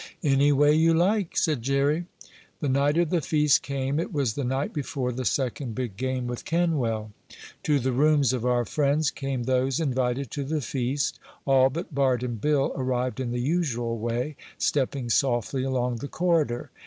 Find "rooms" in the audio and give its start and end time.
7.91-8.33